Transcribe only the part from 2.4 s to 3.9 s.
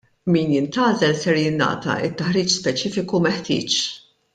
speċifiku meħtieġ.